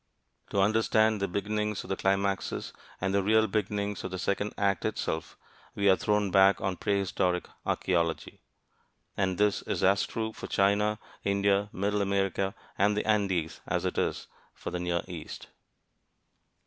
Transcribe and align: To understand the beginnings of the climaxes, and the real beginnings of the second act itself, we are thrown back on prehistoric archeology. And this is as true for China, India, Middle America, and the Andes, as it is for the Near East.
To 0.49 0.59
understand 0.59 1.21
the 1.21 1.27
beginnings 1.27 1.83
of 1.83 1.89
the 1.91 1.95
climaxes, 1.95 2.73
and 2.99 3.13
the 3.13 3.21
real 3.21 3.45
beginnings 3.45 4.03
of 4.03 4.09
the 4.09 4.17
second 4.17 4.51
act 4.57 4.83
itself, 4.83 5.37
we 5.75 5.87
are 5.91 5.95
thrown 5.95 6.31
back 6.31 6.59
on 6.59 6.77
prehistoric 6.77 7.47
archeology. 7.67 8.41
And 9.15 9.37
this 9.37 9.61
is 9.61 9.83
as 9.83 10.07
true 10.07 10.33
for 10.33 10.47
China, 10.47 10.97
India, 11.23 11.69
Middle 11.71 12.01
America, 12.01 12.55
and 12.79 12.97
the 12.97 13.05
Andes, 13.07 13.61
as 13.67 13.85
it 13.85 13.99
is 13.99 14.25
for 14.55 14.71
the 14.71 14.79
Near 14.79 15.01
East. 15.07 15.49